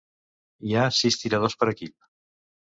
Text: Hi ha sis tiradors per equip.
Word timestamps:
Hi 0.69 0.73
ha 0.79 0.85
sis 1.01 1.19
tiradors 1.25 1.59
per 1.61 1.71
equip. 1.77 1.97